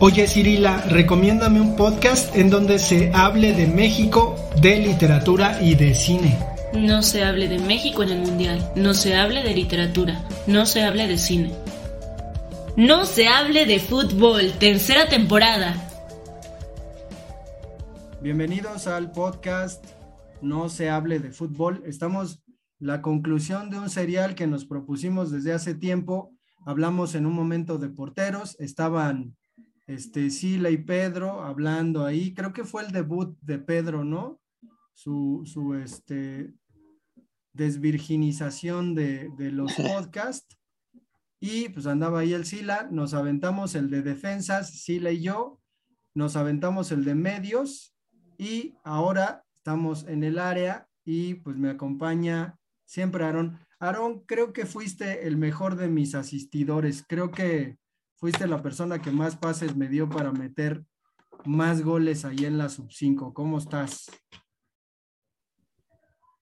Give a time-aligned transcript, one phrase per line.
[0.00, 5.94] Oye Cirila, recomiéndame un podcast en donde se hable de México, de literatura y de
[5.94, 6.36] cine.
[6.74, 10.82] No se hable de México en el Mundial, no se hable de literatura, no se
[10.82, 11.52] hable de cine.
[12.76, 15.76] No se hable de fútbol, tercera temporada.
[18.20, 19.84] Bienvenidos al podcast
[20.42, 21.84] No se hable de fútbol.
[21.86, 22.42] Estamos
[22.80, 26.32] la conclusión de un serial que nos propusimos desde hace tiempo.
[26.66, 29.36] Hablamos en un momento de porteros, estaban
[29.86, 32.34] este Sila y Pedro hablando ahí.
[32.34, 34.40] Creo que fue el debut de Pedro, ¿no?
[34.94, 36.54] Su, su este,
[37.52, 40.58] desvirginización de, de los podcasts.
[41.40, 45.60] Y pues andaba ahí el Sila, nos aventamos el de defensas, Sila y yo,
[46.14, 47.94] nos aventamos el de medios
[48.38, 52.56] y ahora estamos en el área y pues me acompaña
[52.86, 53.58] siempre Aarón.
[53.78, 57.76] Aarón, creo que fuiste el mejor de mis asistidores, creo que
[58.24, 60.82] fuiste la persona que más pases me dio para meter
[61.44, 63.34] más goles ahí en la sub 5.
[63.34, 64.10] ¿Cómo estás?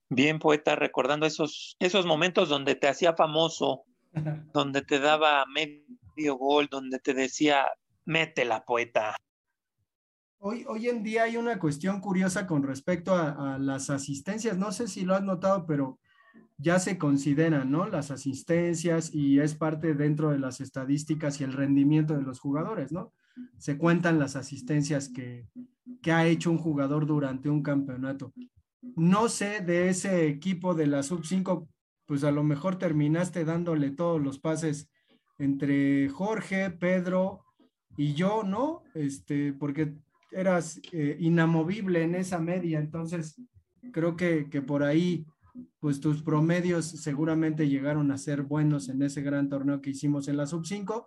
[0.09, 3.83] Bien, poeta, recordando esos, esos momentos donde te hacía famoso,
[4.55, 7.67] donde te daba medio gol, donde te decía,
[8.05, 9.17] métela, poeta.
[10.39, 14.57] Hoy, hoy en día hay una cuestión curiosa con respecto a, a, las asistencias.
[14.57, 15.99] No sé si lo has notado, pero
[16.59, 17.87] ya se consideran, ¿no?
[17.87, 22.93] Las asistencias y es parte dentro de las estadísticas y el rendimiento de los jugadores,
[22.93, 23.13] ¿no?
[23.59, 25.49] Se cuentan las asistencias que,
[26.03, 28.33] que ha hecho un jugador durante un campeonato
[28.97, 31.69] no sé de ese equipo de la sub 5,
[32.07, 34.91] pues a lo mejor terminaste dándole todos los pases
[35.39, 37.45] entre Jorge, Pedro
[37.97, 38.83] y yo, ¿no?
[38.95, 39.95] Este, porque
[40.31, 43.41] eras eh, inamovible en esa media, entonces
[43.93, 45.27] creo que, que por ahí,
[45.81, 50.37] pues tus promedios seguramente llegaron a ser buenos en ese gran torneo que hicimos en
[50.37, 51.07] la sub 5,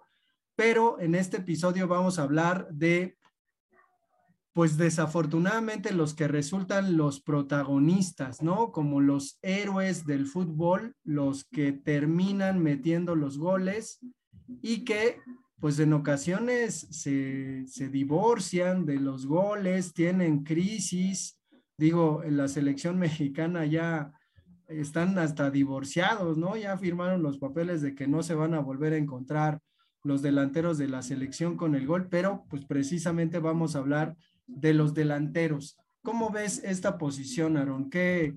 [0.56, 3.18] pero en este episodio vamos a hablar de
[4.56, 8.72] pues desafortunadamente los que resultan los protagonistas, ¿no?
[8.72, 14.00] Como los héroes del fútbol, los que terminan metiendo los goles
[14.62, 15.20] y que
[15.60, 21.38] pues en ocasiones se, se divorcian de los goles, tienen crisis.
[21.78, 24.15] Digo, en la selección mexicana ya
[24.68, 26.56] están hasta divorciados, ¿no?
[26.56, 29.62] Ya firmaron los papeles de que no se van a volver a encontrar
[30.04, 34.16] los delanteros de la selección con el gol, pero pues precisamente vamos a hablar
[34.46, 35.78] de los delanteros.
[36.04, 37.90] ¿Cómo ves esta posición, Aaron?
[37.90, 38.36] ¿Qué,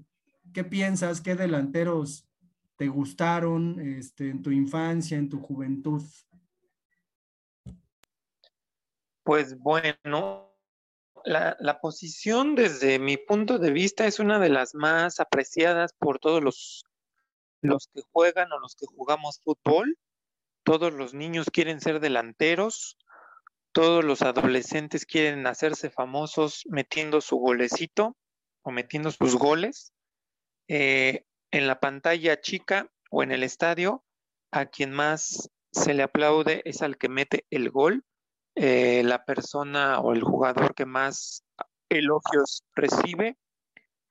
[0.55, 1.21] qué piensas?
[1.21, 2.27] ¿Qué delanteros
[2.77, 6.03] te gustaron este, en tu infancia, en tu juventud?
[9.23, 10.48] Pues bueno,
[11.29, 16.43] la, posición desde mi punto de vista es una de las más apreciadas por todos
[16.43, 16.85] los,
[17.61, 19.99] los que juegan o los que jugamos fútbol.
[20.65, 22.99] Todos los niños quieren ser delanteros
[23.73, 28.17] todos los adolescentes quieren hacerse famosos metiendo su golecito
[28.63, 29.93] o metiendo sus goles.
[30.67, 34.05] Eh, en la pantalla chica o en el estadio,
[34.51, 38.05] a quien más se le aplaude es al que mete el gol.
[38.61, 41.45] Eh, la persona o el jugador que más
[41.89, 43.39] elogios recibe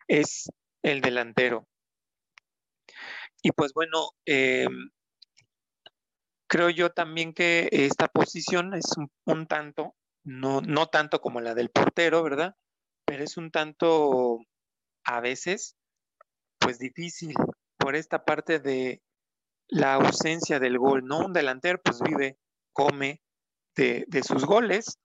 [0.07, 0.49] es
[0.83, 1.67] el delantero.
[3.41, 4.67] Y pues bueno, eh,
[6.47, 8.85] creo yo también que esta posición es
[9.25, 12.55] un, tanto, no, no tanto como la del portero, ¿verdad?
[13.05, 14.39] Pero es un tanto
[15.03, 15.75] a veces,
[16.57, 17.33] pues difícil
[17.77, 19.01] por esta parte de
[19.67, 21.25] la ausencia del gol, ¿no?
[21.25, 22.37] Un delantero pues vive,
[22.71, 23.21] come
[23.77, 24.99] de, sus goles,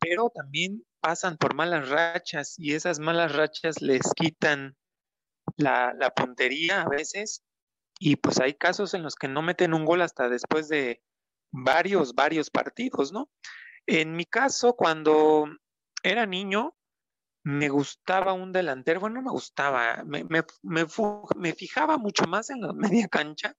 [0.00, 4.76] pero también pasan por malas rachas y esas malas rachas les quitan
[5.56, 7.44] la, la puntería a veces
[8.00, 11.02] y pues hay casos en los que no meten un gol hasta después de
[11.52, 13.30] varios, varios partidos, ¿no?
[13.86, 15.46] En mi caso, cuando
[16.02, 16.76] era niño,
[17.44, 22.60] me gustaba un delantero, bueno, no me gustaba, me, me, me, fijaba mucho más en
[22.60, 23.54] la media cancha,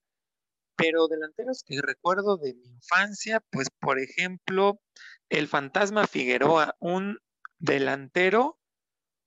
[0.80, 4.82] pero delanteros que recuerdo de mi infancia, pues por ejemplo,
[5.28, 7.20] el fantasma Figueroa, un
[7.58, 8.58] delantero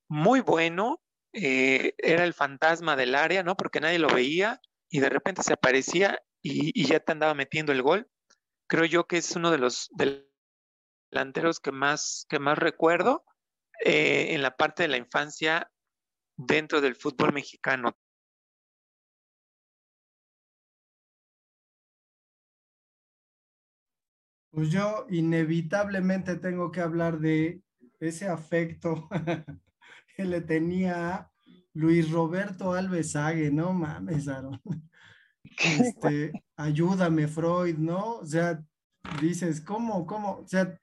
[0.08, 1.02] muy bueno,
[1.34, 3.54] eh, era el fantasma del área, ¿no?
[3.54, 7.82] Porque nadie lo veía, y de repente se aparecía y, ya te andaba metiendo el
[7.82, 8.10] gol.
[8.66, 9.90] creo yo que es uno de los
[11.10, 13.24] delanteros que más, que más recuerdo
[13.84, 15.70] eh, en la parte de la infancia
[16.36, 17.96] dentro del fútbol mexicano.
[24.52, 27.62] Pues yo inevitablemente tengo que hablar de
[28.00, 29.08] ese afecto
[30.16, 31.32] que le tenía a
[31.72, 34.60] Luis Roberto Alves Sague, no mames, Aaron.
[35.58, 38.16] Este, ayúdame, Freud, ¿no?
[38.18, 38.64] O sea,
[39.20, 40.38] dices, ¿cómo, cómo?
[40.38, 40.78] O sea,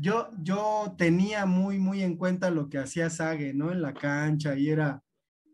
[0.00, 3.72] yo, yo tenía muy, muy en cuenta lo que hacía Sage, ¿no?
[3.72, 5.02] En la cancha y era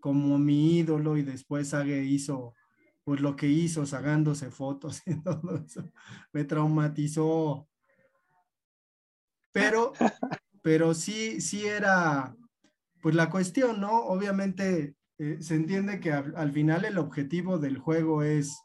[0.01, 2.55] como mi ídolo y después Sage hizo,
[3.05, 5.85] pues lo que hizo, sacándose fotos y todo eso.
[6.33, 7.69] Me traumatizó.
[9.53, 9.93] Pero,
[10.63, 12.35] pero sí, sí era,
[13.01, 14.05] pues la cuestión, ¿no?
[14.07, 18.59] Obviamente eh, se entiende que al, final el objetivo del juego es,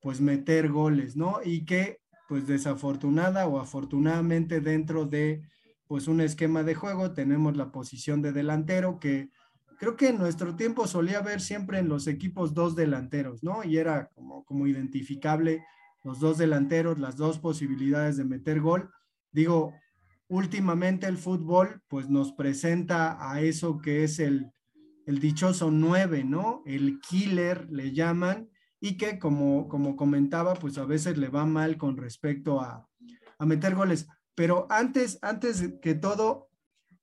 [0.00, 1.40] pues, meter goles, ¿no?
[1.44, 5.42] Y que, pues, desafortunada o afortunadamente dentro de,
[5.86, 9.30] pues, un esquema de juego tenemos la posición de delantero que
[9.78, 13.64] creo que en nuestro tiempo solía ver siempre en los equipos dos delanteros, ¿no?
[13.64, 15.64] Y era como, como identificable
[16.04, 18.90] los dos delanteros, las dos posibilidades de meter gol.
[19.32, 19.74] Digo,
[20.28, 24.50] últimamente el fútbol pues nos presenta a eso que es el,
[25.06, 26.62] el dichoso 9, ¿no?
[26.66, 28.50] El killer le llaman
[28.80, 32.86] y que como, como comentaba pues a veces le va mal con respecto a,
[33.38, 34.08] a meter goles.
[34.34, 36.47] Pero antes, antes que todo,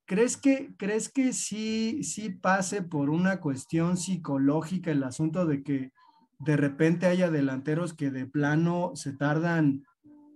[0.06, 5.92] ¿crees que, ¿crees que sí, sí pase por una cuestión psicológica el asunto de que
[6.40, 9.84] de repente haya delanteros que de plano se tardan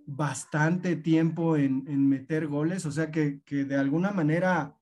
[0.06, 4.76] bastante tiempo en, meter goles, o sea que, de alguna manera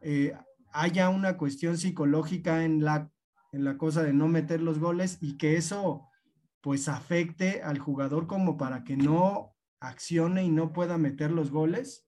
[0.00, 0.34] eh,
[0.72, 3.10] haya una cuestión psicológica en la,
[3.52, 6.08] en la cosa de no meter los goles y que eso
[6.62, 12.06] pues afecte al jugador como para que no accione y no pueda meter los goles?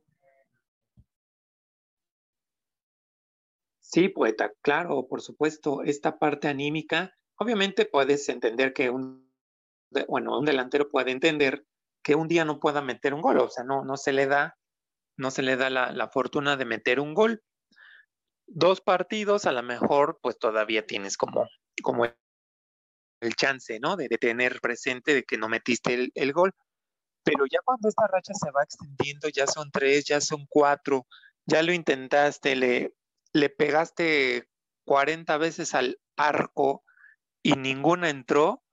[3.95, 9.33] Sí, poeta, claro, por supuesto, esta parte anímica, obviamente puedes entender que un,
[10.09, 11.65] bueno, un delantero puede entender
[12.03, 14.59] que un día no pueda meter un gol, o sea, no, no se le da,
[15.17, 17.45] no se le da la, fortuna de meter un gol.
[18.49, 21.49] Dos partidos, a lo mejor, pues todavía tienes como,
[21.81, 23.95] como el chance, ¿no?
[23.95, 26.51] De, tener presente de que no metiste el, gol.
[27.23, 31.07] Pero ya cuando esta racha se va extendiendo, ya son tres, ya son cuatro,
[31.47, 32.93] ya lo intentaste, le,
[33.35, 34.49] le pegaste
[34.87, 36.85] 40 veces al arco
[37.43, 38.65] y ninguna entró,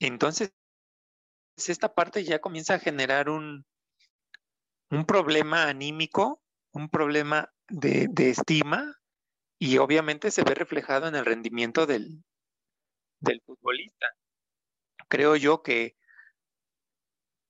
[0.00, 0.52] entonces
[1.56, 3.64] esta parte ya comienza a generar un,
[4.90, 6.42] un problema anímico,
[6.72, 9.00] un problema de, estima
[9.58, 12.24] y obviamente se ve reflejado en el rendimiento del,
[13.20, 14.06] del futbolista.
[15.08, 15.96] Creo yo que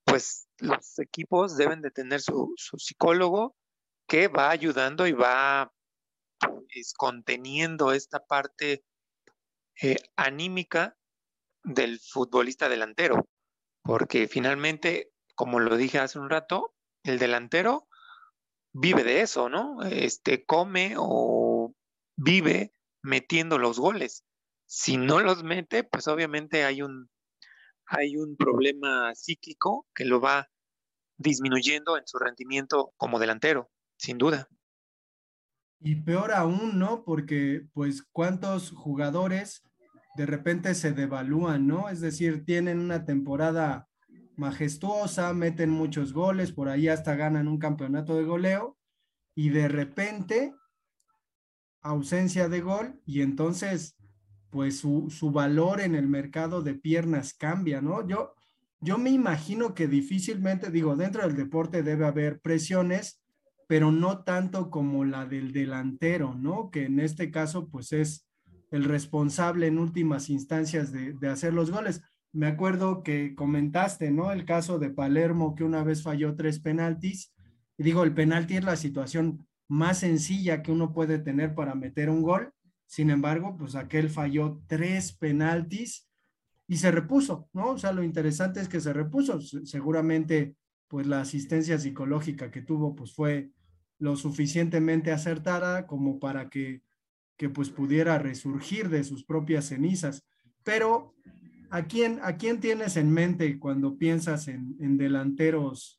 [0.05, 3.57] pues los equipos deben de tener su, psicólogo
[4.07, 5.73] que va ayudando y va
[6.41, 8.85] pues, conteniendo esta parte
[9.83, 10.97] eh, anímica
[11.63, 13.27] del futbolista delantero
[13.83, 17.89] porque finalmente, como lo dije hace un rato, el delantero
[18.73, 19.83] vive de eso, ¿no?
[19.83, 21.75] Este come o
[22.17, 24.25] vive metiendo los goles.
[24.67, 27.11] Si no los mete, pues obviamente hay un
[27.87, 30.49] hay un problema psíquico que lo va
[31.19, 34.49] disminuyendo en su rendimiento como delantero, sin duda.
[35.81, 37.05] Y peor aún, ¿no?
[37.05, 39.63] Porque pues cuántos jugadores
[40.17, 41.89] de repente se devalúan, ¿no?
[41.89, 43.89] Es decir, tienen una temporada
[44.37, 48.79] majestuosa, meten muchos goles, por ahí hasta ganan un campeonato de goleo
[49.35, 50.55] y de repente
[51.83, 53.97] ausencia de gol y entonces
[54.51, 58.07] pues su, su valor en el mercado de piernas cambia, ¿no?
[58.07, 58.35] Yo,
[58.81, 63.20] yo me imagino que difícilmente, digo, dentro del deporte debe haber presiones,
[63.71, 66.73] pero no tanto como la del delantero, ¿no?
[66.73, 68.27] Que en este caso pues es
[68.73, 72.03] el responsable en últimas instancias de, hacer los goles.
[72.33, 74.33] Me acuerdo que comentaste, ¿no?
[74.33, 77.33] El caso de Palermo que una vez falló tres penaltis.
[77.79, 82.11] Y digo, el penalti es la situación más sencilla que uno puede tener para meter
[82.11, 82.53] un gol.
[82.87, 86.11] Sin embargo, pues aquel falló tres penaltis
[86.67, 87.71] y se repuso, ¿no?
[87.71, 89.41] O sea, lo interesante es que se repuso.
[89.41, 90.57] Seguramente,
[90.89, 93.53] pues la asistencia psicológica que tuvo, pues fue
[94.01, 96.83] lo suficientemente acertada como para que
[97.41, 100.27] que pues pudiera resurgir de sus propias cenizas.
[100.63, 101.15] Pero,
[101.71, 105.99] ¿a quién, a quién tienes en mente cuando piensas en, delanteros,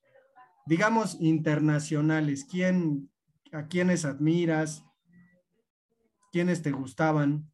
[0.67, 2.45] digamos, internacionales?
[2.47, 3.09] ¿Quién,
[3.51, 4.85] ¿A quiénes admiras?
[6.31, 7.51] ¿Quiénes te gustaban?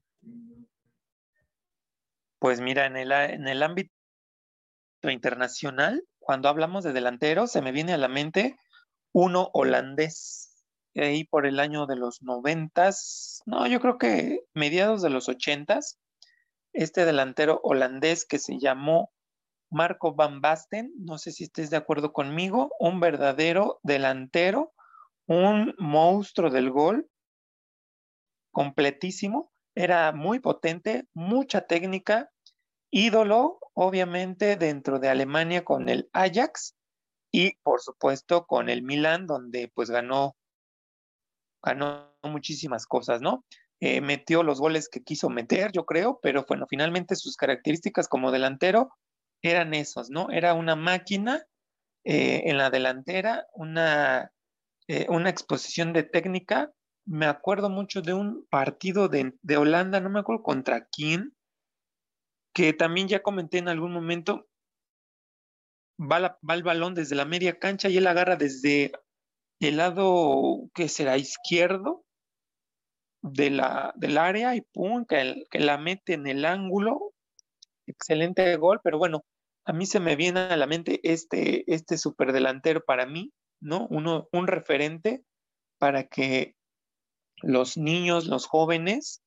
[2.40, 3.90] Pues mira, en el, en el ámbito
[5.04, 8.58] internacional, cuando hablamos de delantero, se me viene a la mente
[9.20, 15.10] uno holandés, ahí por el año de los noventas, no, yo creo que mediados de
[15.10, 15.98] los ochentas,
[16.72, 19.12] este delantero holandés que se llamó
[19.72, 24.72] Marco Van Basten, no sé si estés de acuerdo conmigo, un verdadero delantero,
[25.26, 27.10] un monstruo del gol,
[28.52, 32.30] completísimo, era muy potente, mucha técnica,
[32.92, 36.77] ídolo, obviamente, dentro de Alemania con el Ajax
[37.38, 40.36] y, por supuesto, con el Milan, donde pues ganó,
[41.62, 43.46] ganó muchísimas cosas, ¿no?
[43.80, 48.32] Eh, metió los goles que quiso meter, yo creo, pero bueno, finalmente sus características como
[48.32, 48.90] delantero
[49.44, 50.32] eran esos, ¿no?
[50.32, 51.46] Era una máquina
[52.06, 54.32] eh, en la delantera, una,
[54.88, 56.72] eh, una exposición de técnica.
[57.06, 61.36] Me acuerdo mucho de un partido de, de Holanda, no me acuerdo contra quién,
[62.52, 64.48] que también ya comenté en algún momento,
[66.00, 68.92] va, el balón desde la media cancha y él agarra desde
[69.60, 72.06] el lado, que será izquierdo
[73.22, 77.14] de la, del área y pum, que, la mete en el ángulo.
[77.88, 79.26] Excelente gol, pero bueno,
[79.66, 83.88] a mí se me viene a la mente este, este superdelantero para mí, ¿no?
[83.90, 85.24] Uno, un referente
[85.80, 86.56] para que
[87.42, 89.22] los niños, los jóvenes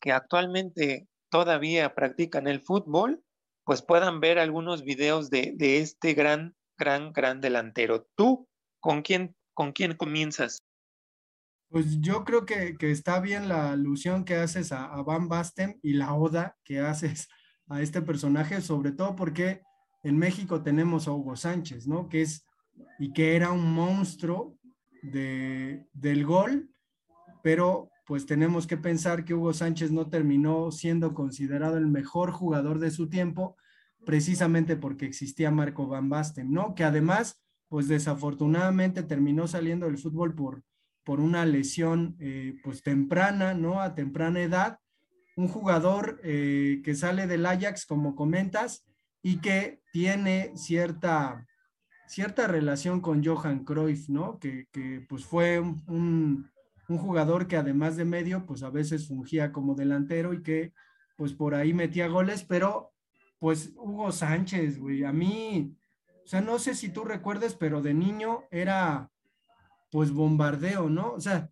[0.00, 3.22] que actualmente todavía practican el fútbol,
[3.64, 8.08] pues puedan ver algunos videos de, este gran, gran, gran delantero.
[8.16, 8.48] ¿Tú
[8.80, 10.58] con quién, con quién comienzas?
[11.68, 16.14] Pues yo creo que, está bien la alusión que haces a, Van Basten y la
[16.14, 17.28] oda que haces
[17.68, 19.62] a este personaje, sobre todo porque
[20.02, 22.08] en México tenemos a Hugo Sánchez, ¿no?
[22.08, 22.44] Que es
[22.98, 24.58] y que era un monstruo
[25.02, 26.70] de, del gol,
[27.42, 32.78] pero pues tenemos que pensar que Hugo Sánchez no terminó siendo considerado el mejor jugador
[32.78, 33.56] de su tiempo,
[34.04, 36.74] precisamente porque existía Marco Van Basten, ¿no?
[36.74, 40.62] Que además, pues desafortunadamente terminó saliendo del fútbol por,
[41.04, 43.80] por una lesión, eh, pues temprana, ¿no?
[43.80, 44.78] A temprana edad.
[45.36, 48.84] Un jugador eh, que sale del Ajax, como comentas,
[49.22, 51.46] y que tiene cierta,
[52.08, 54.38] cierta relación con Johan Cruyff, ¿no?
[54.40, 56.51] Que, que pues fue un un
[56.98, 60.72] jugador que además de medio, pues a veces fungía como delantero y que
[61.16, 62.92] pues por ahí metía goles, pero
[63.38, 65.76] pues Hugo Sánchez, güey, a mí,
[66.24, 69.10] o sea, no sé si tú recuerdes, pero de niño era
[69.90, 71.12] pues bombardeo, ¿no?
[71.12, 71.50] O sea,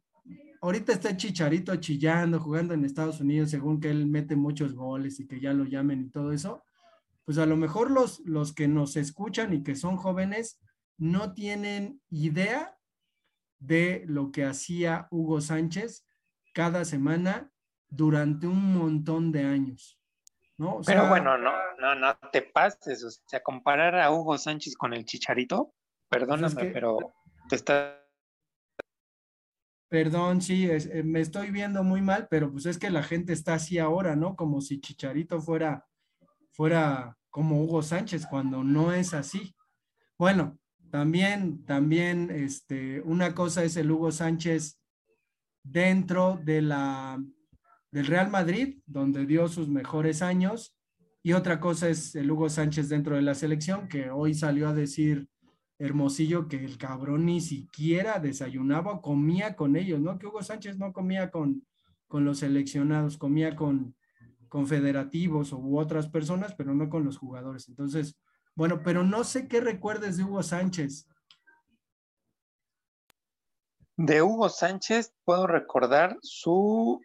[0.60, 5.26] ahorita está Chicharito chillando, jugando en Estados Unidos, según que él mete muchos goles y
[5.26, 6.62] que ya lo llamen y todo eso,
[7.24, 10.60] pues a lo mejor los, los que nos escuchan y que son jóvenes
[10.96, 12.76] no tienen idea
[13.60, 16.04] de lo que hacía Hugo Sánchez
[16.52, 17.52] cada semana
[17.88, 20.00] durante un montón de años.
[20.60, 20.80] ¿no?
[20.84, 25.06] Pero bueno, no, no, no te pases, o sea, comparar a Hugo Sánchez con el
[25.06, 25.72] Chicharito,
[26.08, 26.98] perdóname, pues pero
[27.48, 27.96] te está...
[29.88, 33.54] Perdón, sí, eh, me estoy viendo muy mal, pero pues es que la gente está
[33.54, 34.36] así ahora, ¿no?
[34.36, 35.86] Como si Chicharito fuera,
[36.52, 39.56] fuera como Hugo Sánchez, cuando no es así.
[40.18, 40.58] Bueno,
[40.90, 44.80] también, también, este, una cosa es el Hugo Sánchez
[45.62, 47.22] dentro de la,
[47.90, 50.76] del Real Madrid, donde dio sus mejores años,
[51.22, 54.74] y otra cosa es el Hugo Sánchez dentro de la selección, que hoy salió a
[54.74, 55.28] decir
[55.78, 60.18] Hermosillo que el cabrón ni siquiera desayunaba o comía con ellos, ¿no?
[60.18, 61.66] Que Hugo Sánchez no comía con,
[62.08, 63.94] con los seleccionados, comía con,
[64.48, 67.68] con federativos u otras personas, pero no con los jugadores.
[67.68, 68.18] Entonces,
[68.60, 71.08] bueno, pero no sé qué recuerdes de Hugo Sánchez.
[73.96, 77.00] De Hugo Sánchez puedo recordar su,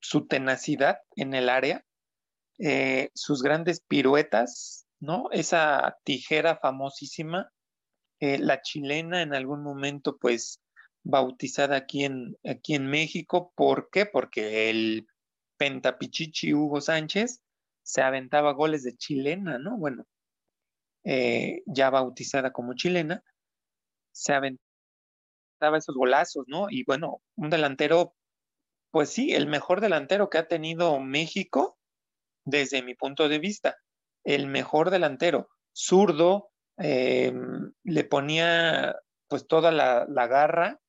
[0.00, 1.84] su tenacidad en el área,
[2.60, 5.30] eh, sus grandes piruetas, ¿no?
[5.32, 7.50] Esa tijera famosísima,
[8.20, 10.60] eh, la chilena en algún momento, pues,
[11.02, 13.52] bautizada aquí en, aquí en México.
[13.56, 14.06] ¿Por qué?
[14.06, 15.08] Porque el
[15.56, 17.40] pentapichichi Hugo Sánchez
[17.84, 19.76] se aventaba goles de chilena, ¿no?
[19.76, 20.06] Bueno,
[21.04, 23.22] eh, ya bautizada como chilena,
[24.12, 26.66] se aventaba esos golazos, ¿no?
[26.70, 28.14] Y bueno, un delantero,
[28.90, 31.78] pues sí, el mejor delantero que ha tenido México
[32.46, 33.76] desde mi punto de vista,
[34.24, 38.96] el mejor delantero, zurdo, em, le ponía
[39.28, 40.80] pues toda la, garra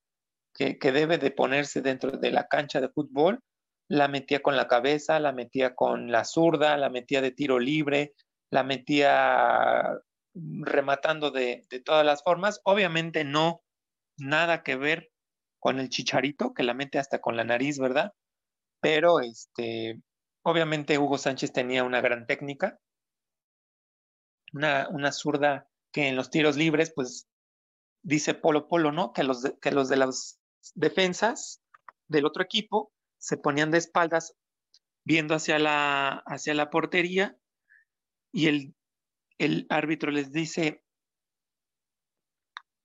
[0.53, 3.41] que, que debe de ponerse dentro de la cancha de fútbol
[3.87, 8.13] la metía con la cabeza, la metía con la zurda, la metía de tiro libre,
[8.49, 9.99] la metía
[10.33, 12.61] rematando de, todas las formas.
[12.63, 13.63] Obviamente no
[14.17, 15.11] nada que ver
[15.59, 18.13] con el chicharito, que la mete hasta con la nariz, ¿verdad?
[18.81, 20.01] Pero este,
[20.43, 22.79] obviamente Hugo Sánchez tenía una gran técnica,
[24.53, 27.27] una, una zurda que en los tiros libres, pues
[28.03, 29.13] dice Polo Polo, ¿no?
[29.13, 30.39] Que los que los de las
[30.75, 31.61] defensas
[32.07, 32.91] del otro equipo
[33.25, 34.35] se ponían de espaldas
[35.03, 37.35] viendo hacia la, hacia la portería
[38.31, 38.75] y el,
[39.39, 40.83] el árbitro les dice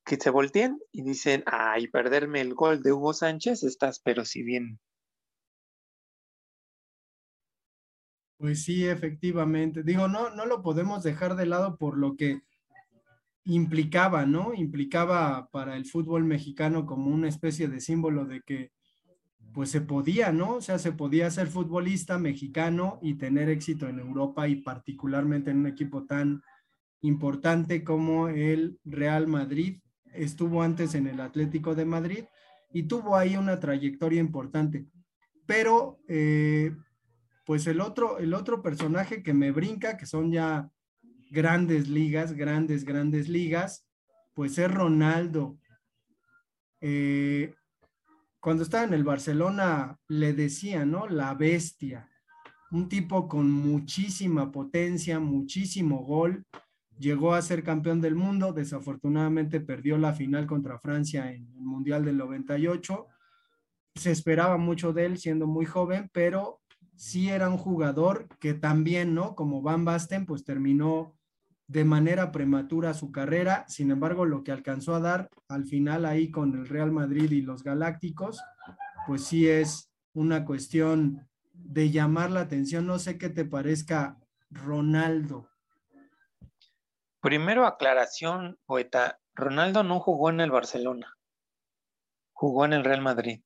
[0.07, 4.43] que se volteen y dicen, ay, perderme el gol de Hugo Sánchez, estás pero si
[4.43, 4.81] bien.
[8.39, 9.83] Pues sí, efectivamente.
[9.83, 12.41] Digo, no, no lo podemos dejar de lado por lo que
[13.45, 14.55] implicaba, ¿no?
[14.55, 18.73] Implicaba para el fútbol mexicano como una especie de símbolo de que
[19.53, 20.57] pues se podía, ¿no?
[20.57, 25.59] O sea, se podía ser futbolista mexicano y tener éxito en Europa y particularmente en
[25.59, 26.43] un equipo tan
[27.01, 29.79] importante como el Real Madrid.
[30.13, 32.25] Estuvo antes en el Atlético de Madrid
[32.73, 34.87] y tuvo ahí una trayectoria importante.
[35.47, 36.73] Pero, eh,
[37.45, 40.71] pues el otro, el otro personaje que me brinca, que son ya
[41.31, 43.87] grandes ligas, grandes, grandes ligas,
[44.35, 45.59] pues es Ronaldo.
[46.81, 47.55] Eh,
[48.41, 51.07] cuando estaba en el Barcelona le decía, ¿no?
[51.07, 52.09] La bestia,
[52.71, 56.45] un tipo con muchísima potencia, muchísimo gol,
[56.99, 62.05] llegó a ser campeón del mundo, desafortunadamente perdió la final contra Francia en el Mundial
[62.05, 63.07] del 98.
[63.95, 66.61] Se esperaba mucho de él siendo muy joven, pero
[66.97, 69.35] sí era un jugador que también, ¿no?
[69.35, 71.17] Como Van Basten, pues terminó
[71.71, 76.29] de manera prematura su carrera, sin embargo lo que alcanzó a dar al final ahí
[76.33, 78.43] con el Real Madrid y los Galácticos,
[79.07, 82.89] pues sí es una cuestión de llamar la atención.
[82.89, 84.19] No sé qué te parezca
[84.51, 85.49] Ronaldo.
[87.21, 91.17] Primero aclaración, poeta, Ronaldo no jugó en el Barcelona,
[92.33, 93.45] jugó en el Real Madrid.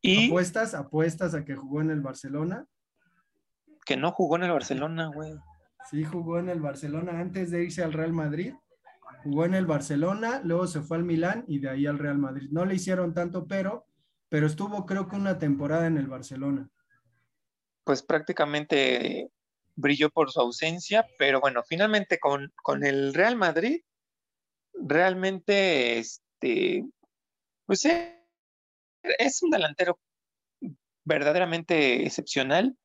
[0.00, 0.74] ¿Y ¿Apuestas?
[0.74, 2.66] ¿Apuestas a que jugó en el Barcelona?
[3.86, 5.32] Que no jugó en el Barcelona, güey.
[5.90, 8.54] Sí, jugó en el Barcelona antes de irse al Real Madrid.
[9.24, 12.48] Jugó en el Barcelona, luego se fue al Milán y de ahí al Real Madrid.
[12.50, 13.86] No le hicieron tanto, pero,
[14.28, 16.68] pero estuvo creo que una temporada en el Barcelona.
[17.84, 19.30] Pues prácticamente
[19.74, 23.82] brilló por su ausencia, pero bueno, finalmente con, con el Real Madrid,
[24.74, 26.84] realmente, este,
[27.66, 29.98] pues es un delantero
[31.04, 32.76] verdaderamente excepcional.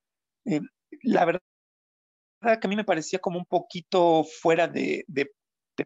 [0.46, 0.62] Eh,
[1.04, 1.42] la verdad
[2.42, 5.06] que a mí me parecía como un poquito fuera de,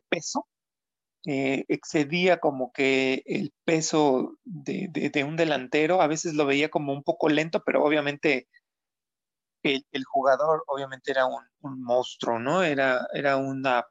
[0.09, 0.47] peso.
[1.27, 7.03] Eh, excedía como que el peso de, un delantero, a veces lo veía como un
[7.03, 8.47] poco lento, pero obviamente
[9.63, 11.43] el, jugador obviamente era un,
[11.83, 12.63] monstruo, ¿no?
[12.63, 13.85] Era, era una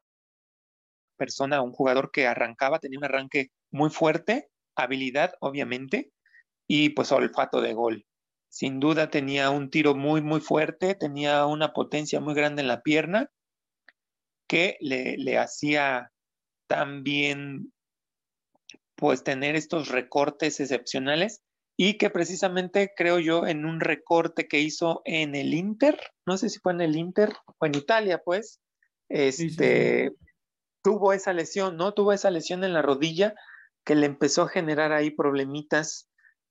[1.16, 6.12] persona, un jugador que arrancaba, tenía un arranque muy fuerte, habilidad obviamente,
[6.66, 8.06] y pues olfato de gol.
[8.50, 12.82] Sin duda tenía un tiro muy, muy fuerte, tenía una potencia muy grande en la
[12.82, 13.30] pierna
[14.48, 16.10] que le, hacía
[16.66, 17.72] también
[18.96, 21.42] pues tener estos recortes excepcionales
[21.76, 26.48] y que precisamente creo yo en un recorte que hizo en el Inter, no sé
[26.48, 28.60] si fue en el Inter o en Italia, pues,
[29.08, 30.12] este,
[30.82, 31.94] tuvo esa lesión, ¿no?
[31.94, 33.34] Tuvo esa lesión en la rodilla
[33.84, 36.09] que le empezó a generar ahí problemitas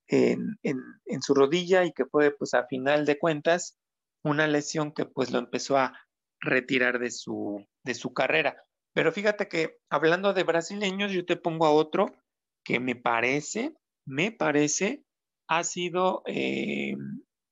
[0.09, 3.77] en, su rodilla y que fue pues a final de cuentas
[4.23, 5.99] una lesión que pues lo empezó a
[6.41, 8.63] retirar de su, de su carrera.
[8.93, 12.15] Pero fíjate que hablando de brasileños, yo te pongo a otro
[12.63, 13.73] que me parece,
[14.05, 15.03] me parece,
[15.47, 16.95] ha sido eh,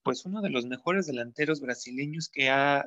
[0.04, 2.86] pues uno de los mejores delanteros brasileños que ha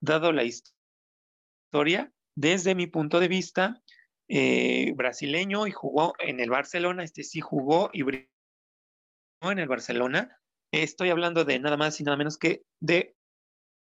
[0.00, 3.82] dado la historia desde mi punto de vista
[4.28, 8.02] eh, brasileño y jugó en el Barcelona, este sí jugó y
[9.48, 10.38] en el Barcelona.
[10.72, 13.16] Estoy hablando de nada más y nada menos que de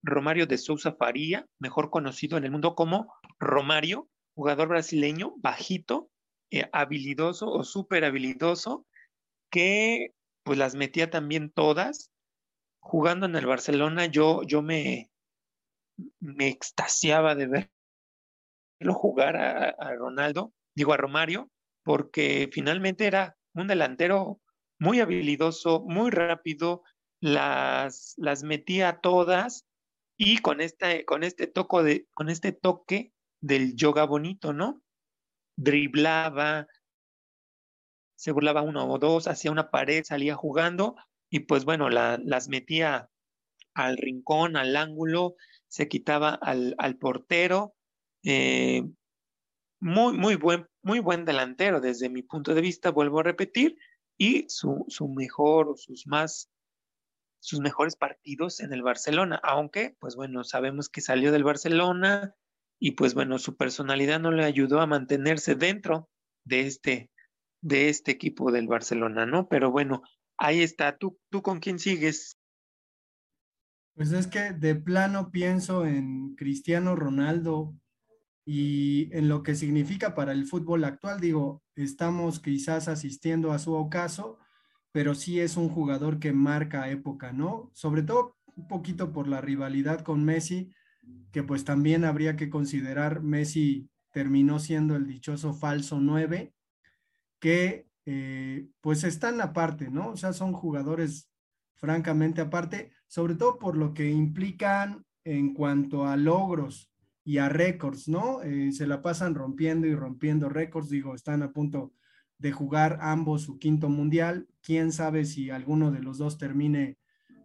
[0.01, 6.09] Romario de Sousa Faria, mejor conocido en el mundo como Romario, jugador brasileño, bajito,
[6.51, 8.85] eh, habilidoso o súper habilidoso,
[9.51, 12.09] que pues las metía también todas.
[12.81, 15.09] Jugando en el Barcelona, yo, yo me,
[16.19, 21.49] me extasiaba de verlo jugar a, a Ronaldo, digo a Romario,
[21.83, 24.41] porque finalmente era un delantero
[24.83, 26.83] muy habilidoso, muy rápido,
[27.21, 29.65] las, las metía todas
[30.17, 34.83] y con, esta, con, este toco de, con este toque del yoga bonito, ¿no?
[35.55, 36.67] Driblaba,
[38.17, 40.97] se burlaba uno o dos, hacía una pared, salía jugando
[41.29, 43.09] y pues bueno, las metía
[43.73, 45.35] al rincón, al ángulo,
[45.69, 47.73] se quitaba al, al portero.
[48.25, 48.83] Eh,
[49.79, 53.77] muy, muy buen, muy buen delantero desde mi punto de vista, vuelvo a repetir,
[54.17, 56.49] y su, su mejor o sus más
[57.43, 62.33] sus mejores partidos en el Barcelona, aunque, pues bueno, sabemos que salió del Barcelona
[62.79, 66.09] y pues bueno, su personalidad no le ayudó a mantenerse dentro
[66.45, 67.11] de este,
[67.61, 69.49] de este equipo del Barcelona, ¿no?
[69.49, 70.03] Pero bueno,
[70.37, 70.97] ahí está.
[70.97, 72.39] ¿Tú, tú con quién sigues?
[73.93, 77.75] Pues es que de plano pienso en Cristiano Ronaldo
[78.45, 81.19] y en lo que significa para el fútbol actual.
[81.19, 84.37] Digo, estamos quizás asistiendo a su ocaso,
[84.91, 87.71] pero sí es un jugador que marca época, ¿no?
[87.73, 90.71] Sobre todo un poquito por la rivalidad con Messi,
[91.31, 96.53] que pues también habría que considerar Messi terminó siendo el dichoso falso 9,
[97.39, 100.09] que eh, pues están aparte, ¿no?
[100.09, 101.29] O sea, son jugadores
[101.75, 106.92] francamente aparte, sobre todo por lo que implican en cuanto a logros
[107.23, 108.41] y a récords, ¿no?
[108.41, 111.93] Eh, se la pasan rompiendo y rompiendo récords, digo, están a punto
[112.37, 116.97] de jugar ambos su quinto mundial, quién sabe si alguno de los dos termine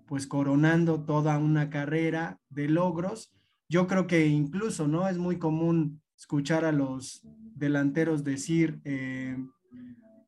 [0.06, 3.32] pues coronando toda una carrera de logros.
[3.68, 5.06] Yo creo que incluso, ¿no?
[5.06, 7.20] Es muy común escuchar a los
[7.54, 9.36] delanteros decir, eh,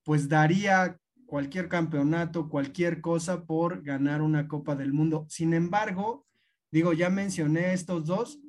[0.04, 5.26] pues daría cualquier campeonato, cualquier cosa por ganar una Copa del Mundo.
[5.28, 6.26] Sin embargo,
[6.70, 8.40] digo, ya mencioné estos dos,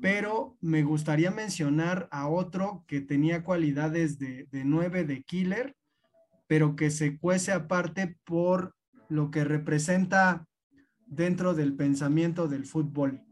[0.00, 5.76] pero me gustaría mencionar a otro que tenía cualidades de, de nueve de killer,
[6.46, 8.74] pero que se cuece aparte por
[9.08, 10.46] lo que representa
[11.06, 13.22] dentro del pensamiento del fútbol.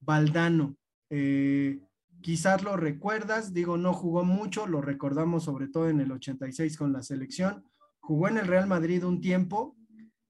[0.00, 0.76] Valdano,
[1.10, 1.80] eh,
[2.20, 6.92] quizás lo recuerdas, digo, no jugó mucho, lo recordamos sobre todo en el 86 con
[6.92, 7.64] la selección,
[8.00, 9.76] jugó en el Real Madrid un tiempo,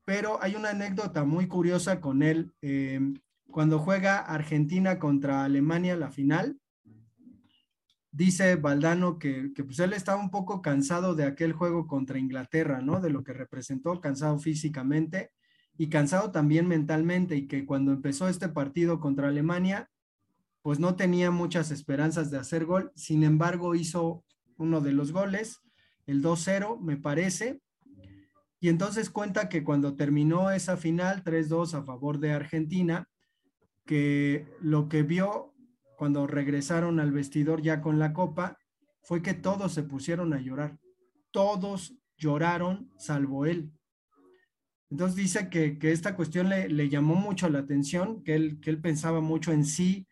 [0.05, 2.53] pero hay una anécdota muy curiosa con él.
[2.62, 3.01] Eh,
[3.52, 6.58] cuando juega Argentina contra Alemania la final,
[8.10, 12.80] dice Valdano que, que, pues él estaba un poco cansado de aquel juego contra Inglaterra,
[12.80, 13.00] ¿no?
[13.00, 15.30] De lo que representó, cansado físicamente
[15.78, 19.88] y cansado también mentalmente y que cuando empezó este partido contra Alemania,
[20.62, 24.24] pues no tenía muchas esperanzas de hacer gol, sin embargo hizo
[24.56, 25.60] uno de los goles,
[26.06, 27.60] el 2-0 me parece,
[28.60, 33.08] y entonces cuenta que cuando terminó esa final 3-2 a favor de Argentina,
[33.92, 35.52] que lo que vio
[35.98, 38.57] cuando regresaron al vestidor ya con la copa
[39.02, 40.78] fue que todos se pusieron a llorar,
[41.31, 43.70] todos lloraron salvo él.
[44.88, 48.81] Entonces dice que, esta cuestión le, le, llamó mucho la atención, que él, que él
[48.81, 50.07] pensaba mucho en sí,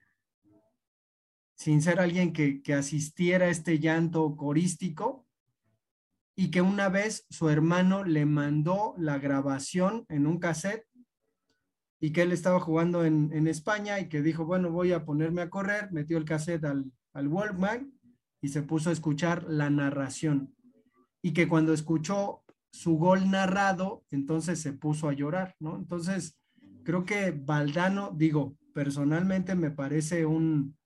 [1.55, 5.27] sin ser alguien que, que asistiera a este llanto corístico,
[6.37, 10.87] y que una vez su hermano le mandó la grabación en un cassette
[12.01, 15.43] y que él estaba jugando en, en, España y que dijo, bueno, voy a ponerme
[15.43, 17.93] a correr, metió el cassette al, al Walkman
[18.41, 20.55] y se puso a escuchar la narración.
[21.23, 25.77] Y que cuando escuchó su gol narrado, entonces se puso a llorar, ¿no?
[25.77, 26.39] Entonces,
[26.85, 30.77] creo que Valdano, digo, personalmente me parece un,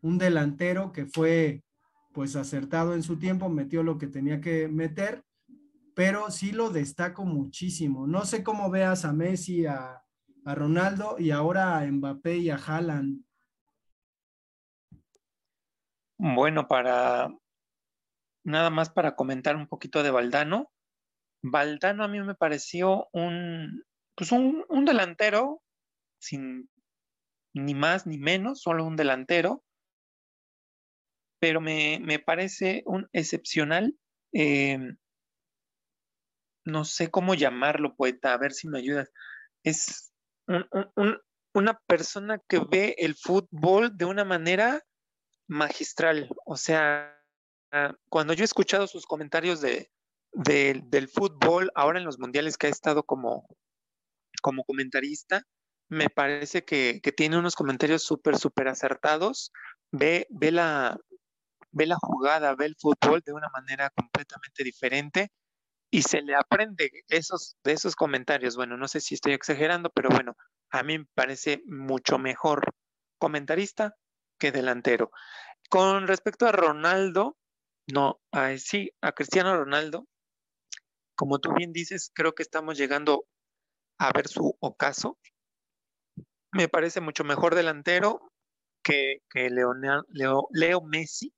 [0.00, 1.64] un delantero que fue
[2.12, 5.24] pues acertado en su tiempo, metió lo que tenía que meter,
[5.94, 8.06] pero sí lo destaco muchísimo.
[8.06, 10.01] No sé cómo veas a Messi, a,
[10.44, 13.24] a Ronaldo y ahora a Mbappé y a Haaland.
[16.18, 17.28] Bueno, para
[18.44, 20.72] nada más para comentar un poquito de Valdano,
[21.42, 25.62] Valdano a mí me pareció un, pues un, delantero
[26.18, 26.70] sin
[27.54, 29.64] ni más ni menos, solo un delantero,
[31.40, 33.96] pero me, parece un excepcional,
[34.32, 34.78] eh,
[36.64, 39.10] no sé cómo llamarlo, poeta, a ver si me ayudas.
[39.64, 40.11] Es
[41.54, 44.82] una persona que ve el fútbol de una manera
[45.48, 47.18] magistral, o sea,
[48.08, 49.90] cuando yo he escuchado sus comentarios de,
[50.32, 53.46] del fútbol, ahora en los mundiales que ha estado como,
[54.42, 55.42] como comentarista,
[55.88, 59.52] me parece que, tiene unos comentarios súper, súper acertados.
[59.90, 60.98] Ve, ve, la,
[61.70, 65.30] ve la jugada, ve el fútbol de una manera completamente diferente
[65.94, 68.56] y se le aprende esos, de esos comentarios.
[68.56, 70.36] Bueno, no sé si estoy exagerando, pero bueno,
[70.70, 72.64] a mí me parece mucho mejor
[73.18, 73.94] comentarista
[74.38, 75.10] que delantero.
[75.68, 77.36] Con respecto a Ronaldo,
[77.92, 78.20] no,
[78.56, 80.06] sí, a Cristiano Ronaldo,
[81.14, 83.26] como tú bien dices, creo que estamos llegando
[83.98, 85.18] a ver su ocaso.
[86.52, 88.32] Me parece mucho mejor delantero
[88.82, 91.34] que, Leo, Messi.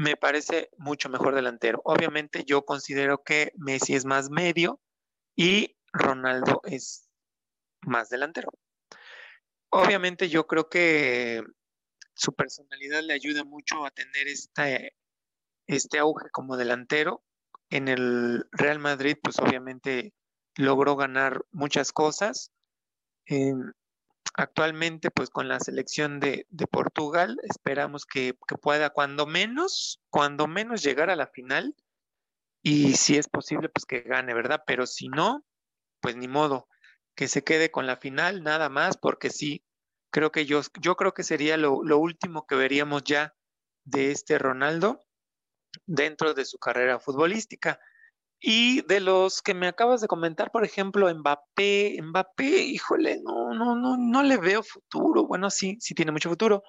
[0.00, 1.82] Me parece mucho mejor delantero.
[1.84, 4.80] Obviamente yo considero que Messi es más medio
[5.36, 7.06] y Ronaldo es
[7.82, 8.50] más delantero.
[9.68, 11.42] Obviamente yo creo que
[12.14, 14.96] su personalidad le ayuda mucho a tener este,
[15.66, 17.22] este auge como delantero
[17.68, 20.14] en el Real Madrid, pues obviamente
[20.56, 22.52] logró ganar muchas cosas.
[24.34, 31.10] Actualmente pues con la selección de, Portugal esperamos que, pueda cuando menos, cuando menos llegar
[31.10, 31.74] a la final
[32.62, 34.62] y si es posible pues que gane, ¿verdad?
[34.66, 35.44] Pero si no,
[36.00, 36.68] pues ni modo,
[37.14, 39.64] que se quede con la final nada más porque sí,
[40.10, 43.34] creo que yo, yo creo que sería lo, lo último que veríamos ya
[43.84, 45.00] de este Ronaldo
[45.86, 47.80] dentro de su carrera futbolística.
[48.40, 53.76] Y de los que me acabas de comentar, por ejemplo, Mbappé, Mbappé, híjole, no, no,
[53.76, 55.26] no, no le veo futuro.
[55.26, 56.62] Bueno, sí, sí tiene mucho futuro,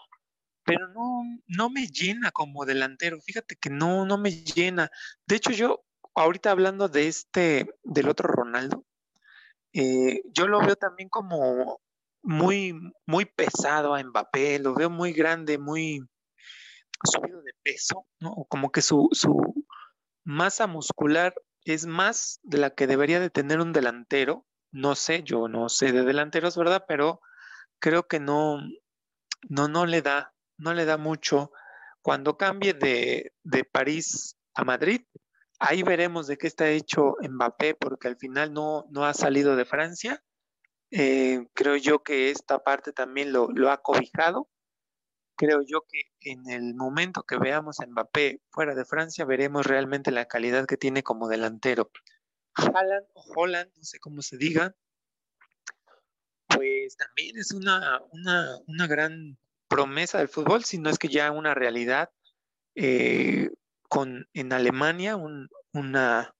[0.66, 3.22] pero no, no me llena como delantero.
[3.22, 4.92] Fíjate que no, no me llena.
[5.26, 8.86] De hecho, yo ahorita hablando de este, del otro Ronaldo,
[9.74, 11.80] eh, yo lo veo también como
[12.22, 16.02] muy, muy pesado a Mbappé, lo veo muy grande, muy
[17.04, 18.46] subido de peso, ¿no?
[18.50, 19.66] Como que su, su
[20.26, 21.34] masa muscular
[21.65, 24.45] es más de la que debería de tener un delantero.
[24.71, 26.86] No sé, yo no sé de delanteros, ¿verdad?
[26.88, 27.21] Pero
[27.80, 28.60] creo que no,
[29.50, 31.52] no, no le da, no le da mucho.
[32.02, 35.02] Cuando cambie de, de París a Madrid,
[35.60, 39.65] ahí veremos de qué está hecho Mbappé, porque al final no, no ha salido de
[39.65, 40.24] Francia.
[40.89, 44.50] Eh, creo yo que esta parte también lo, lo ha cobijado
[45.41, 50.12] creo yo que en el momento que veamos a Mbappé fuera de Francia, veremos realmente
[50.12, 51.89] la calidad que tiene como delantero.
[52.54, 54.75] Haaland o Holland, no sé cómo se diga,
[56.47, 58.01] pues también es una,
[58.67, 62.12] una, gran promesa del fútbol, si no es que ya una realidad.
[62.75, 63.49] Eh,
[63.89, 65.17] con, en Alemania,
[65.73, 66.36] una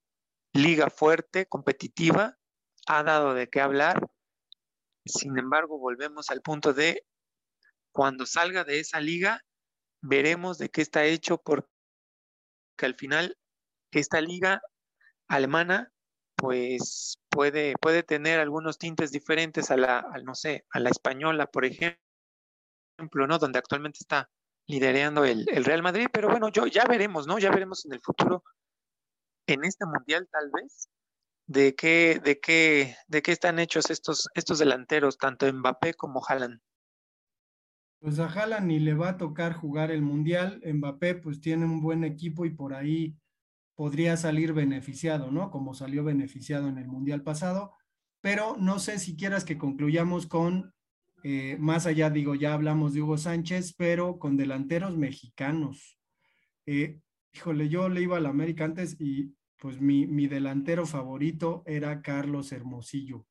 [0.54, 2.38] liga fuerte, competitiva,
[2.86, 4.12] ha dado de qué hablar.
[5.06, 7.04] Sin embargo, volvemos al punto de
[7.92, 9.42] cuando salga de esa liga,
[10.02, 11.68] veremos de qué está hecho, porque
[12.82, 13.38] al final
[13.92, 14.62] esta liga
[15.28, 15.92] alemana,
[16.36, 21.66] pues puede, puede tener algunos tintes diferentes a la, no sé, a la española, por
[21.66, 21.98] ejemplo,
[23.28, 23.38] ¿no?
[23.38, 24.30] Donde actualmente está
[24.68, 27.40] liderando el, el, Real Madrid, pero bueno, yo ya veremos, ¿no?
[27.40, 28.44] Ya veremos en el futuro,
[29.48, 30.90] en este mundial tal vez,
[31.48, 36.60] de qué, de qué, de qué están hechos estos, estos delanteros, tanto Mbappé como Haaland.
[38.02, 40.60] Pues a ni le va a tocar jugar el Mundial.
[40.66, 43.16] Mbappé pues tiene un buen equipo y por ahí
[43.76, 45.52] podría salir beneficiado, ¿no?
[45.52, 47.74] Como salió beneficiado en el Mundial pasado.
[48.20, 50.74] Pero no sé si quieras que concluyamos con,
[51.24, 56.00] eh, más allá digo, ya hablamos de Hugo Sánchez, pero con delanteros mexicanos.
[56.66, 57.02] Eh,
[57.34, 62.52] híjole, yo le iba al América antes y pues mi, mi delantero favorito era Carlos
[62.52, 63.28] Hermosillo.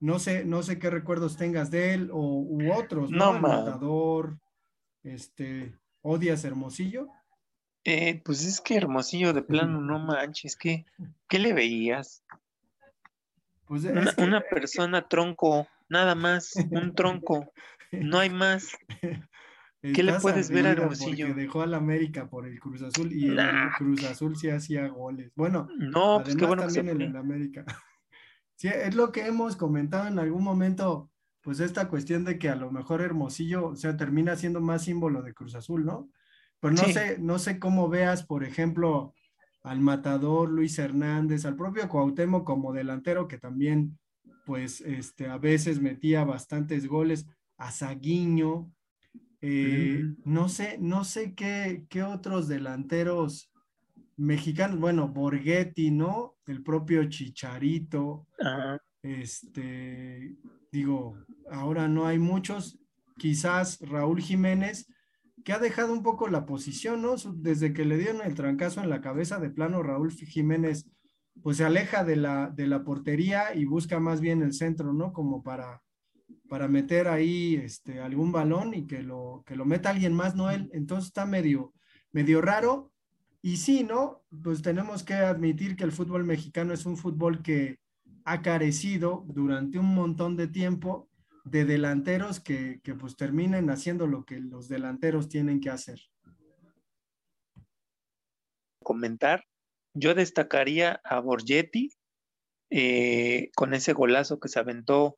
[0.00, 3.32] No sé, no sé qué recuerdos tengas de él o u otros, ¿no?
[3.32, 4.38] no Matador,
[5.02, 7.08] este, odias Hermosillo.
[7.84, 10.84] Eh, pues es que Hermosillo de plano, no manches, ¿qué,
[11.28, 12.22] qué le veías?
[13.66, 17.52] Pues una, persona tronco, nada más, un tronco,
[17.92, 18.76] no hay más.
[19.80, 21.28] ¿Qué le puedes ver a Hermosillo?
[21.28, 23.38] Porque dejó al América por el Cruz Azul y el
[23.76, 25.32] Cruz Azul sí hacía goles.
[25.36, 27.64] Bueno, no, pues qué bueno también en el América.
[28.58, 32.56] Sí, es lo que hemos comentado en algún momento, pues esta cuestión de que a
[32.56, 36.10] lo mejor Hermosillo, o sea, termina siendo más símbolo de Cruz Azul, ¿no?
[36.58, 39.14] Pero no sé, no sé cómo veas, por ejemplo,
[39.62, 43.96] al matador Luis Hernández, al propio Cuauhtémoc como delantero que también,
[44.44, 48.72] pues, este, a veces metía bastantes goles, a Saguiño,
[49.40, 53.52] eh, no sé, no sé qué, qué otros delanteros
[54.16, 56.37] mexicanos, bueno, Borghetti, ¿no?
[56.48, 58.26] El propio Chicharito.
[59.02, 60.34] Este,
[60.72, 61.16] digo,
[61.50, 62.80] ahora no hay muchos,
[63.18, 64.86] quizás Raúl Jiménez,
[65.44, 67.14] que ha dejado un poco la posición, ¿no?
[67.36, 70.90] Desde que le dieron el trancazo en la cabeza de plano, Raúl Jiménez,
[71.42, 75.12] pues se aleja de la, de la portería y busca más bien el centro, ¿no?
[75.12, 75.82] Como para,
[76.48, 80.50] para meter ahí este, algún balón y que lo, que lo meta alguien más, ¿no?
[80.50, 81.74] Él, entonces está medio,
[82.10, 82.90] medio raro
[83.48, 84.26] y sí, ¿no?
[84.42, 87.78] Pues tenemos que admitir que el fútbol mexicano es un fútbol que
[88.26, 91.08] ha carecido durante un montón de tiempo
[91.44, 95.98] de delanteros que, pues terminen haciendo lo que los delanteros tienen que hacer.
[98.84, 99.46] Comentar,
[99.94, 101.88] yo destacaría a Borgetti
[102.68, 105.16] eh, con ese golazo que se aventó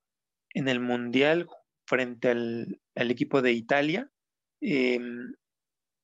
[0.51, 1.49] en el Mundial
[1.85, 4.09] frente al, equipo de Italia.
[4.61, 5.35] Em,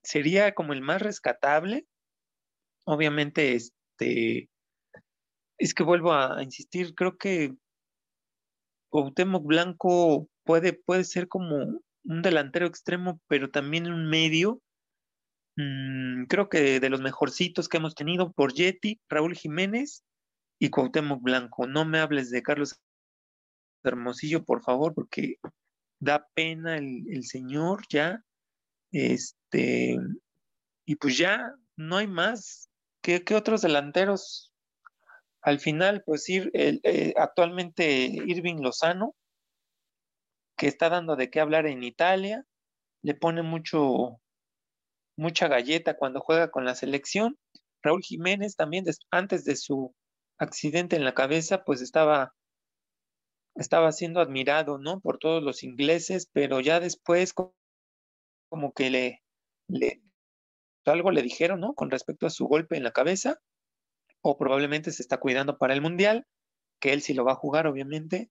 [0.03, 1.87] sería como el más rescatable,
[2.87, 4.49] obviamente, este,
[5.59, 7.55] es que vuelvo a, insistir, creo que
[8.91, 14.63] Cuauhtémoc Blanco puede, puede ser como un delantero extremo, pero también un medio.
[15.57, 20.05] Mm, creo que de los mejorcitos que hemos tenido por Yeti, Raúl Jiménez
[20.59, 21.67] y Cuauhtémoc Blanco.
[21.67, 22.81] No me hables de Carlos
[23.85, 25.37] Hermosillo, por favor, porque
[26.01, 28.23] da pena el, señor ya,
[28.93, 29.97] este,
[30.85, 32.71] y pues ya no hay más.
[33.07, 34.53] ¿Qué, otros delanteros?
[35.41, 39.15] Al final, pues ir, eh, actualmente Irving Lozano,
[40.57, 42.45] que está dando de qué hablar en Italia,
[43.03, 44.21] le pone mucho,
[45.17, 47.39] mucha galleta cuando juega con la selección.
[47.81, 49.95] Raúl Jiménez también, antes de su
[50.39, 52.35] accidente en la cabeza, pues estaba,
[53.55, 54.99] estaba siendo admirado, ¿no?
[54.99, 59.23] Por todos los ingleses, pero ya después como que le,
[59.69, 60.03] le
[60.93, 61.75] algo le dijeron, ¿no?
[61.75, 63.41] Con respecto a su golpe en la cabeza,
[64.23, 66.27] o probablemente se está cuidando para el Mundial,
[66.81, 68.31] que él sí lo va a jugar, obviamente.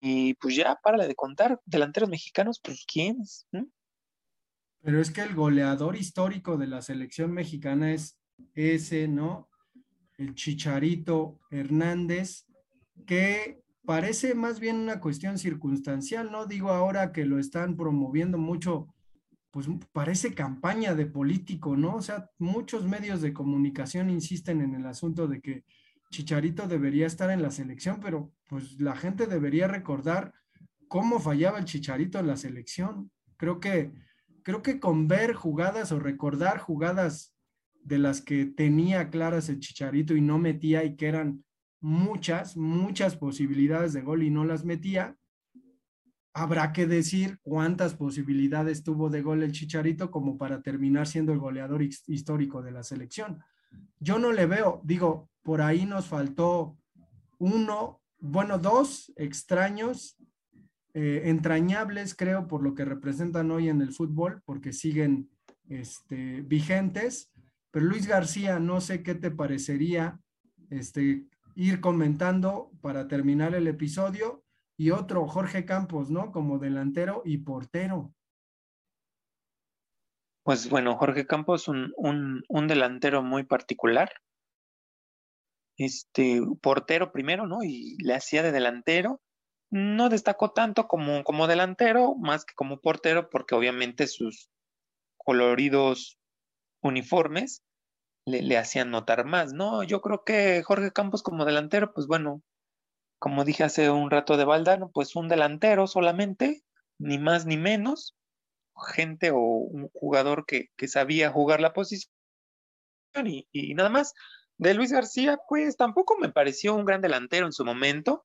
[0.00, 3.48] Y, pues ya, párale de contar, delanteros mexicanos, pues ¿quiénes?
[4.82, 8.20] Pero es que el goleador histórico de la selección mexicana es
[8.54, 9.48] ese, ¿no?
[10.16, 12.46] El Chicharito Hernández,
[13.06, 16.46] que parece más bien una cuestión circunstancial, ¿no?
[16.46, 18.94] Digo ahora que lo están promoviendo mucho,
[19.56, 21.94] pues parece campaña de político, ¿no?
[21.94, 25.64] O sea, muchos medios de comunicación insisten en el asunto de que
[26.10, 30.34] Chicharito debería estar en la selección, pero pues la gente debería recordar
[30.88, 33.10] cómo fallaba el Chicharito en la selección.
[33.38, 33.94] Creo que
[34.42, 37.34] creo que con ver jugadas o recordar jugadas
[37.82, 41.46] de las que tenía claras el Chicharito y no metía y que eran
[41.80, 45.16] muchas, muchas posibilidades de gol y no las metía,
[46.36, 51.38] habrá que decir cuántas posibilidades tuvo de gol el Chicharito como para terminar siendo el
[51.38, 53.42] goleador histórico de la selección.
[54.00, 56.76] Yo no le veo, digo, por ahí nos faltó
[57.38, 60.18] uno, bueno, dos extraños
[60.92, 65.30] eh, entrañables, creo, por lo que representan hoy en el fútbol, porque siguen
[65.70, 67.32] este, vigentes.
[67.70, 70.20] Pero Luis García, no sé qué te parecería
[70.68, 74.45] este, ir comentando para terminar el episodio.
[74.78, 76.32] Y otro, Jorge Campos, ¿no?
[76.32, 78.12] Como delantero y portero.
[80.44, 84.12] Pues bueno, Jorge Campos, un, un, un delantero muy particular.
[85.78, 87.62] Este, portero primero, ¿no?
[87.62, 89.20] Y le hacía de delantero
[89.70, 94.48] no destacó tanto como, como delantero, más que como portero, porque obviamente sus
[95.16, 96.18] coloridos
[96.82, 97.62] uniformes
[98.24, 99.82] le, hacían notar más, ¿no?
[99.82, 102.42] Yo creo que Jorge Campos como delantero, pues bueno,
[103.18, 106.62] como dije hace un rato de Valdano, pues un delantero solamente,
[106.98, 108.16] ni más ni menos,
[108.94, 112.12] gente o un jugador que, sabía jugar la posición
[113.24, 114.14] y, y nada más.
[114.58, 118.24] De Luis García, pues tampoco me pareció un gran delantero en su momento,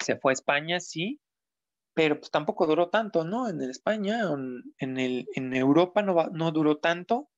[0.00, 1.20] se fue a España, sí,
[1.94, 3.48] pero pues tampoco duró tanto, ¿no?
[3.48, 4.20] En España,
[4.78, 7.30] en, en Europa no, no duró tanto.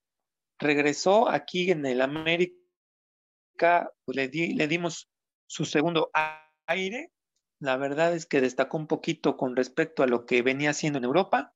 [0.59, 2.57] Regresó aquí en el América,
[4.05, 5.09] pues le, le dimos
[5.47, 6.11] su segundo
[6.69, 7.11] aire.
[7.61, 11.05] La verdad es que destacó un poquito con respecto a lo que venía haciendo en
[11.05, 11.55] Europa,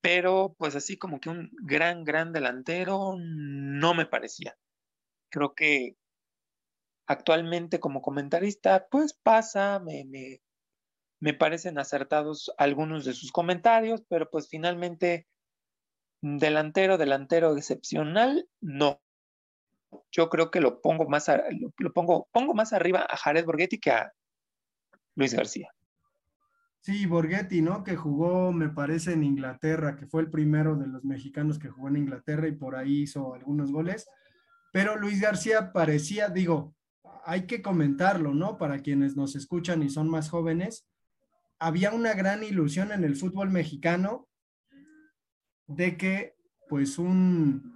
[0.00, 4.56] pero pues así como que un gran, gran delantero no me parecía.
[5.30, 5.96] Creo que
[7.06, 10.40] actualmente como comentarista, pues pasa, me,
[11.20, 15.26] me, parecen acertados algunos de sus comentarios, pero pues finalmente
[16.22, 19.00] delantero, delantero excepcional, no.
[20.10, 21.30] Yo creo que lo pongo más,
[21.78, 24.12] lo, pongo, pongo más arriba a Jared Borghetti que a
[25.14, 25.70] Luis García.
[26.80, 27.82] Sí, Borghetti, ¿no?
[27.82, 31.88] Que jugó, me parece, en Inglaterra, que fue el primero de los mexicanos que jugó
[31.88, 34.06] en Inglaterra y por ahí hizo algunos goles.
[34.70, 36.74] Pero Luis García parecía, digo,
[37.24, 38.58] hay que comentarlo, ¿no?
[38.58, 40.86] Para quienes nos escuchan y son más jóvenes,
[41.58, 44.28] había una gran ilusión en el fútbol mexicano
[45.66, 46.36] de que
[46.68, 47.73] pues un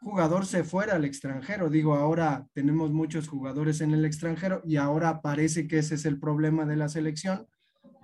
[0.00, 1.68] jugador se fuera al extranjero.
[1.68, 6.18] Digo, ahora tenemos muchos jugadores en el extranjero y ahora parece que ese es el
[6.18, 7.46] problema de la selección.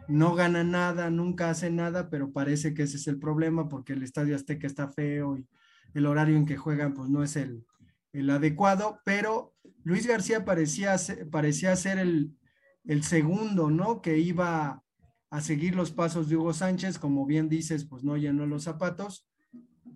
[0.08, 4.02] No gana nada, nunca hace nada, pero parece que ese es el problema porque el
[4.02, 5.48] Estadio Azteca está feo y
[5.94, 7.64] el horario en que juegan pues no es el,
[8.12, 10.96] el adecuado, pero Luis García parecía,
[11.30, 12.36] parecía ser el,
[12.84, 14.00] el segundo, ¿no?
[14.00, 14.82] Que iba
[15.30, 19.26] a seguir los pasos de Hugo Sánchez, como bien dices, pues no llenó los zapatos.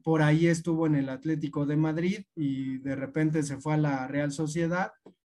[0.03, 4.07] Por ahí estuvo en el Atlético de Madrid y de repente se fue a la
[4.09, 4.93] Real Sociedad,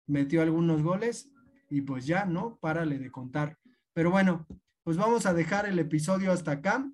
[0.07, 1.29] metió algunos goles
[1.69, 2.57] y pues ya, ¿no?
[2.61, 3.57] Párale de contar.
[3.93, 4.45] Pero bueno,
[4.83, 6.89] pues vamos a dejar el episodio hasta acá.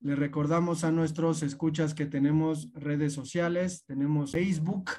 [0.00, 4.90] Le recordamos a nuestros escuchas que tenemos redes sociales, tenemos Facebook,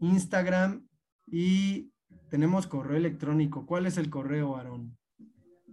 [0.00, 0.86] Instagram
[1.26, 1.90] y
[2.30, 3.64] tenemos correo electrónico.
[3.64, 4.96] ¿Cuál es el correo, Aarón?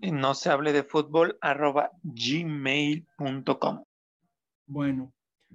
[0.01, 3.83] No se hable de fútbol arroba gmail.com.
[4.65, 5.13] Bueno,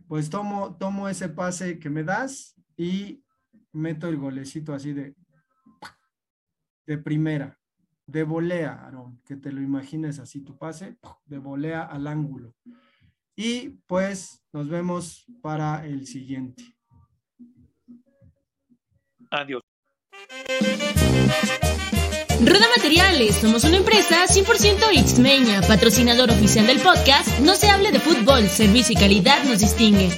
[0.08, 3.24] pues tomo, tomo ese pase que me das y
[3.72, 5.14] meto el golecito así de,
[6.86, 7.58] de primera.
[8.06, 12.54] de volea, Aaron, que te lo imagines así, tu pase de volea al ángulo.
[13.34, 16.62] Y pues nos vemos para el siguiente.
[19.30, 19.62] Adiós.
[22.44, 28.00] Rueda Materiales, somos una empresa 100% Xmeña, patrocinador oficial del podcast No se hable de
[28.00, 30.10] fútbol, servicio y calidad nos distingue.